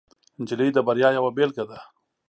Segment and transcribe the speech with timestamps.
[0.39, 1.79] نجلۍ د بریا یوه بیلګه ده.